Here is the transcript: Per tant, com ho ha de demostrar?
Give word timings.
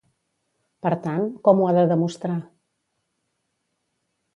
Per 0.85 0.93
tant, 1.03 1.29
com 1.49 1.61
ho 1.61 1.69
ha 1.69 1.77
de 1.81 1.85
demostrar? 1.95 2.41